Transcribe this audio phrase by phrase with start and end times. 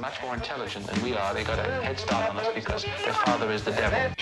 [0.00, 1.32] much more intelligent than we are.
[1.32, 4.14] They got a head start on us because their father is the devil.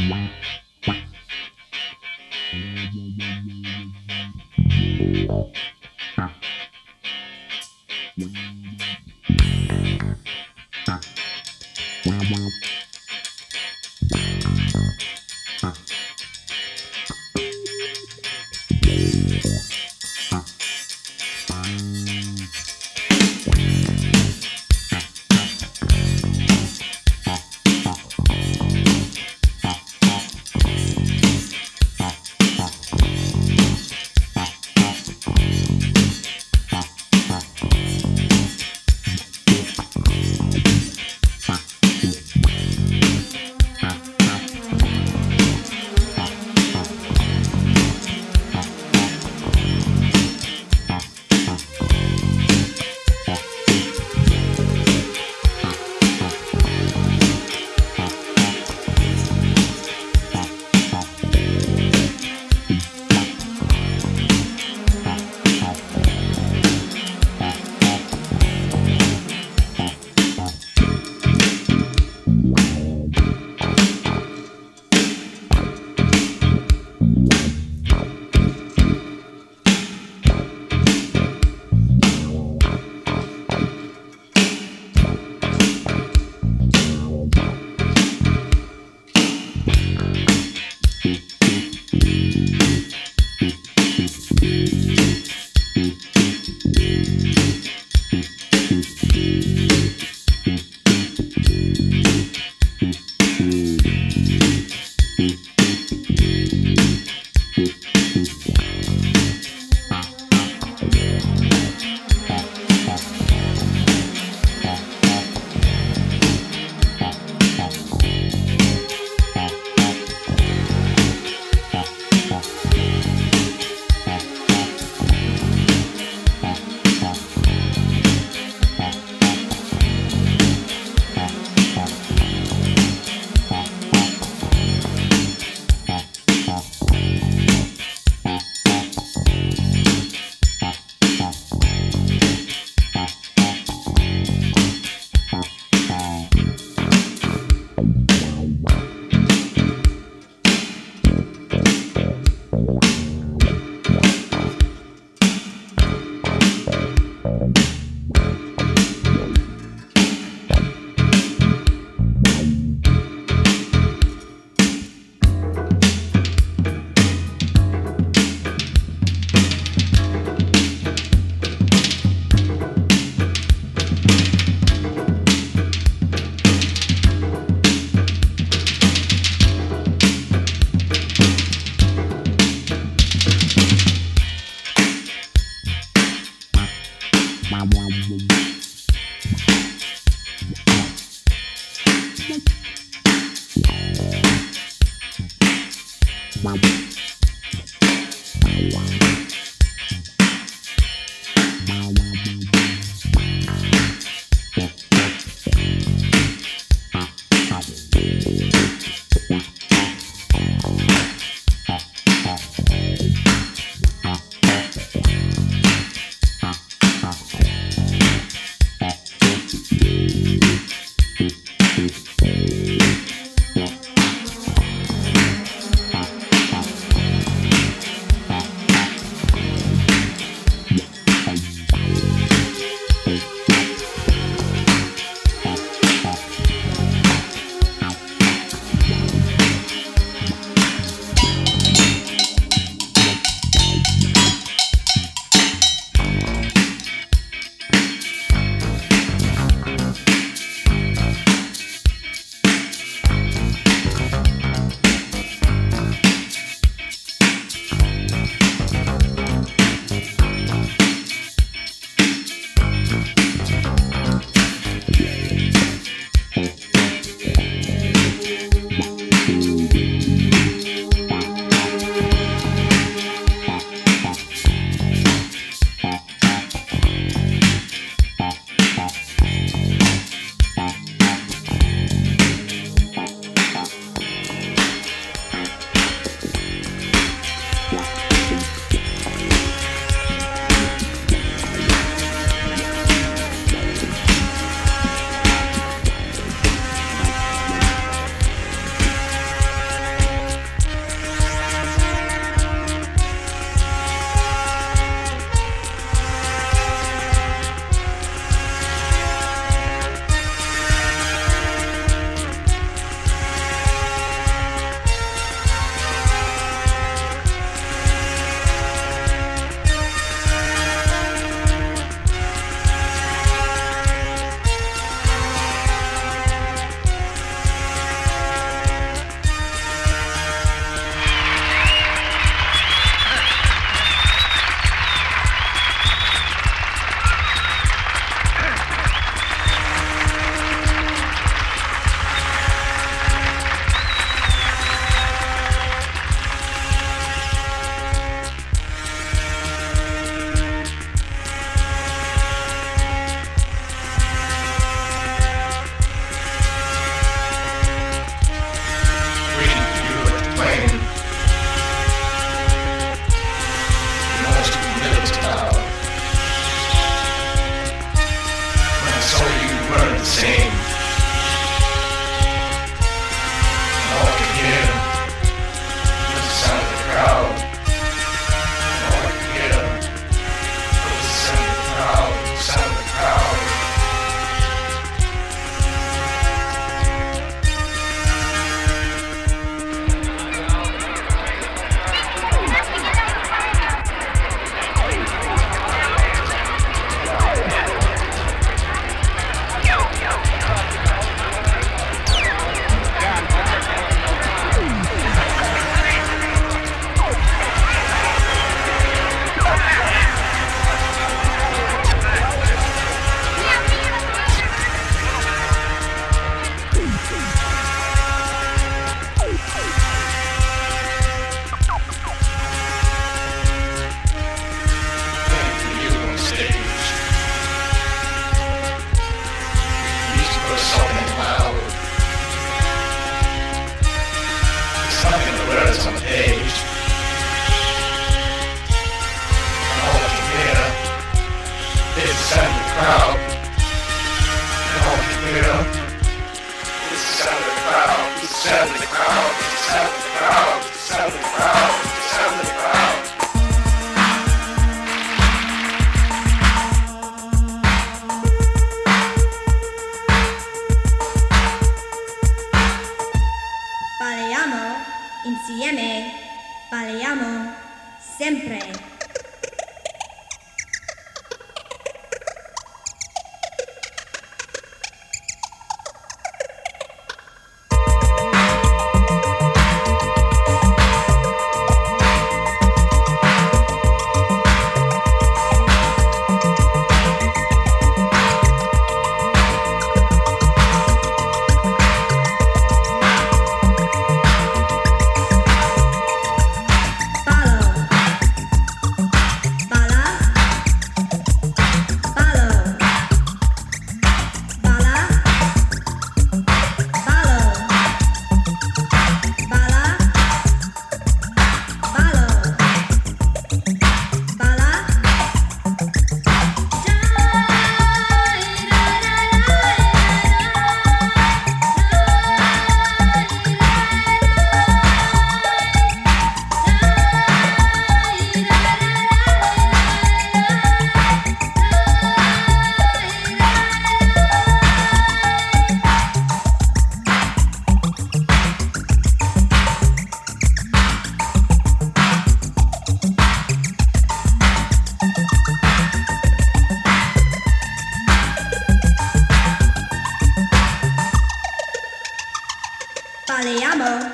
[553.27, 554.13] Baleamo.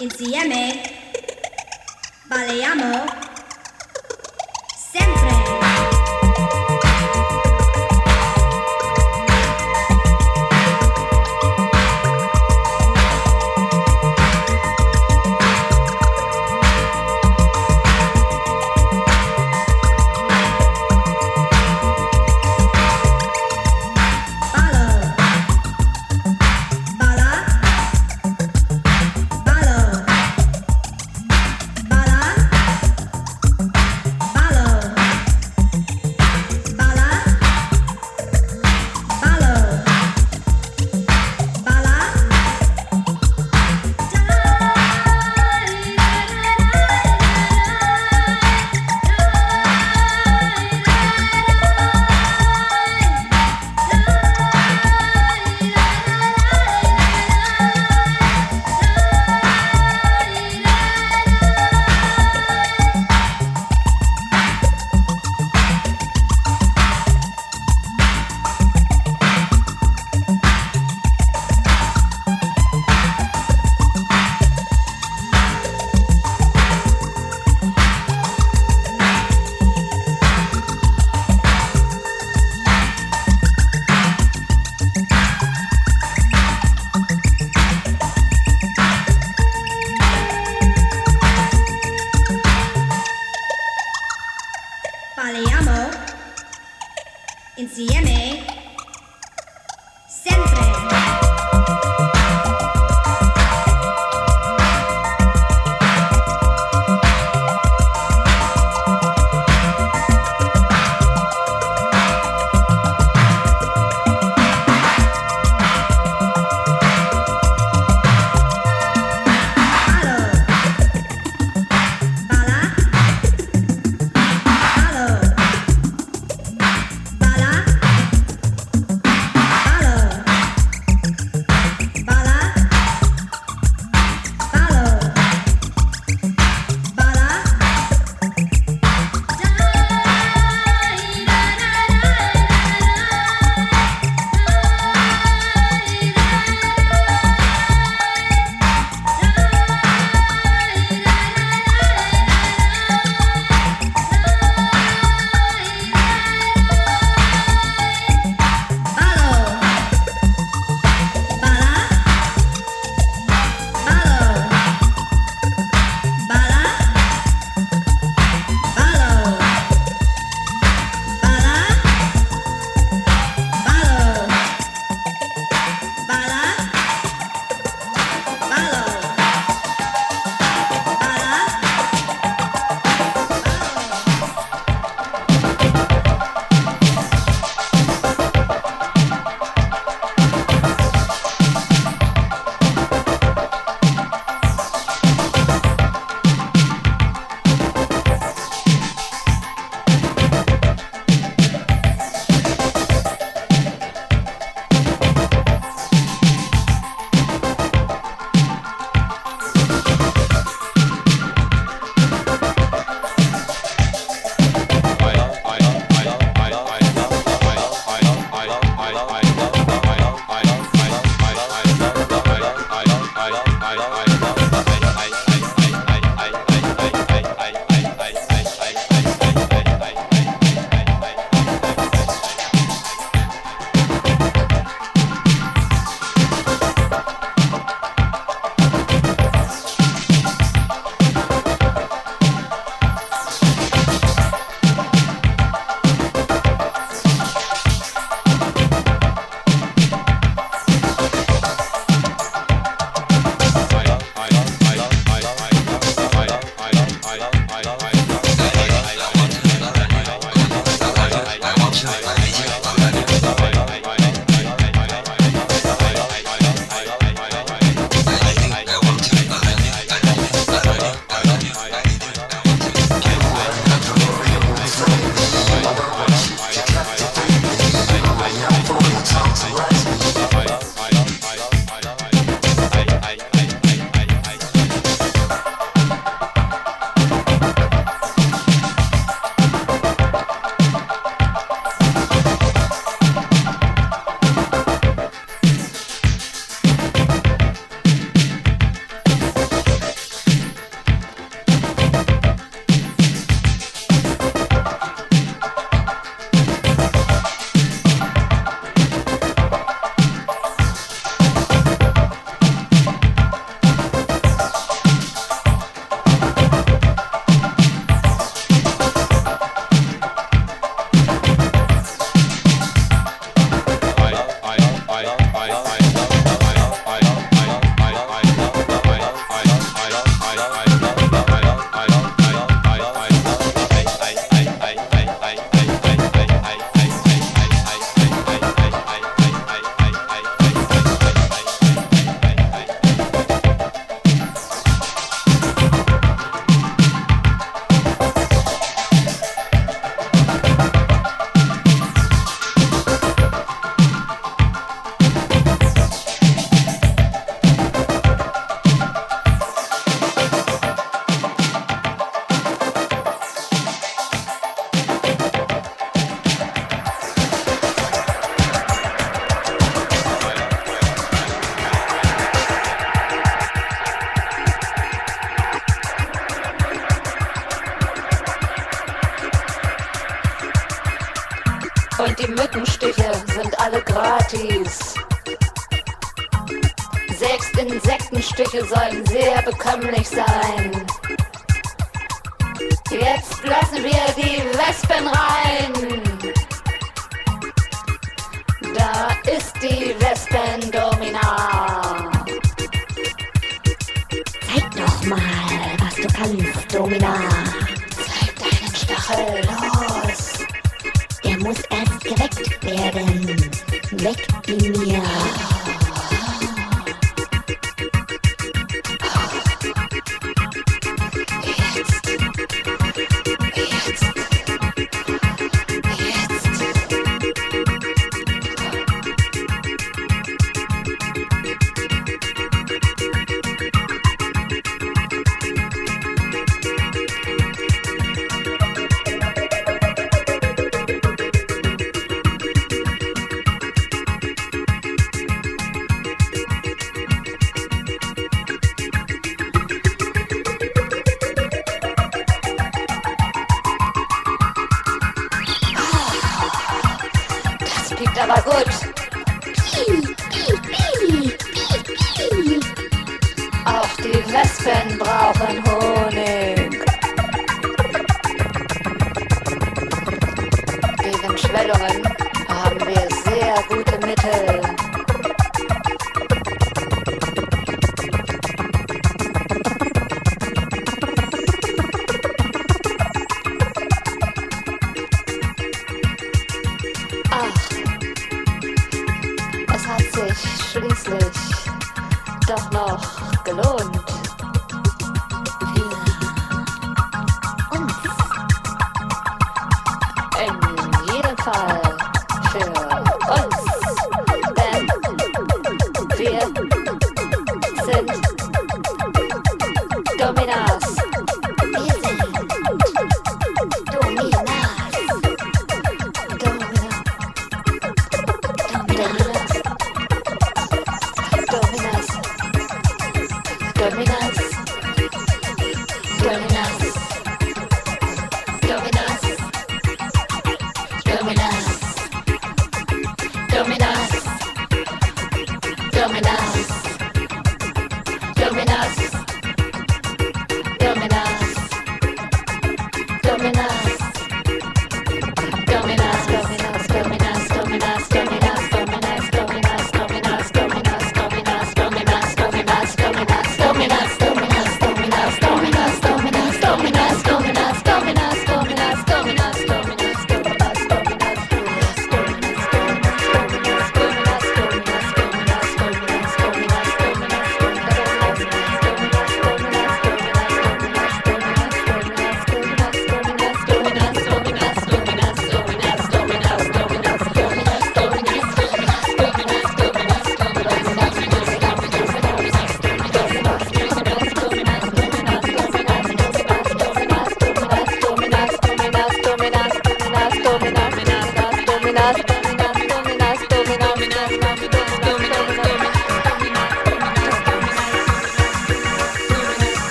[0.00, 0.80] Insieme.
[2.28, 3.21] Baleamo.